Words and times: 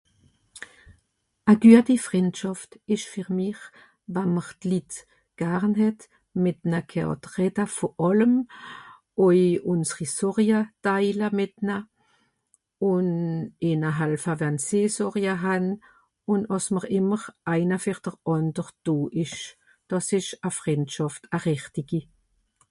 A 1.51 1.53
güati 1.61 1.95
Frìndschàft 2.05 2.71
ìsch 2.93 3.07
fer 3.13 3.29
mich, 3.39 3.63
wann 4.13 4.31
m'r 4.35 4.49
d'Litt 4.61 4.93
garn 5.41 5.73
het, 5.81 5.99
mìt 6.43 6.59
ne 6.71 6.79
keàt 6.91 7.23
reda 7.35 7.65
vu 7.75 7.85
àllem. 8.07 8.33
Àui 9.21 9.41
ùnsri 9.71 10.05
Sorja 10.17 10.59
teila 10.83 11.27
mìt 11.37 11.53
na. 11.67 11.77
Ùn 12.91 13.09
ì 13.67 13.69
na 13.81 13.89
halfa 13.99 14.33
wann 14.41 14.57
sìe 14.65 14.87
Sorja 14.97 15.33
han, 15.43 15.65
ùn 16.31 16.41
àss 16.55 16.65
mìr 16.73 16.85
ìmmer 16.97 17.23
eina 17.53 17.77
fer 17.83 17.97
d'r 18.03 18.17
ànder 18.33 18.69
do 18.85 18.95
ìsch. 19.23 19.43
Dàs 19.89 20.07
ìsch 20.19 20.33
a 20.47 20.49
Frìndschàft, 20.59 21.23
a 21.35 21.37
rìchtigi. 21.45 22.01